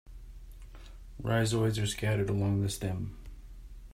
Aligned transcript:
Rhizoids 1.21 1.79
are 1.79 1.85
scattered 1.85 2.31
along 2.31 2.61
the 2.61 2.69
stem. 2.69 3.15